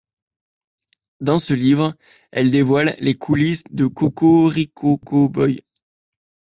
[1.19, 1.95] Dans ce livre,
[2.31, 5.63] elles dévoilent les coulisses de Cocoricocoboy.